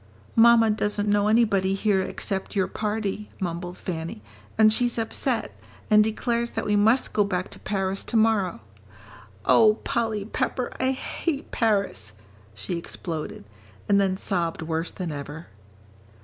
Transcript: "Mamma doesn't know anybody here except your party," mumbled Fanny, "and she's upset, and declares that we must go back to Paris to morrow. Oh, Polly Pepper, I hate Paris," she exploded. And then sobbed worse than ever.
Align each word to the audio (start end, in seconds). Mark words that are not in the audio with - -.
"Mamma 0.35 0.71
doesn't 0.71 1.07
know 1.07 1.27
anybody 1.27 1.75
here 1.75 2.01
except 2.01 2.55
your 2.55 2.65
party," 2.65 3.29
mumbled 3.39 3.77
Fanny, 3.77 4.23
"and 4.57 4.73
she's 4.73 4.97
upset, 4.97 5.55
and 5.91 6.03
declares 6.03 6.49
that 6.57 6.65
we 6.65 6.75
must 6.75 7.13
go 7.13 7.23
back 7.23 7.49
to 7.49 7.59
Paris 7.59 8.03
to 8.05 8.17
morrow. 8.17 8.61
Oh, 9.45 9.75
Polly 9.83 10.25
Pepper, 10.25 10.71
I 10.79 10.89
hate 10.89 11.51
Paris," 11.51 12.13
she 12.55 12.79
exploded. 12.79 13.43
And 13.87 14.01
then 14.01 14.17
sobbed 14.17 14.63
worse 14.63 14.91
than 14.91 15.11
ever. 15.11 15.45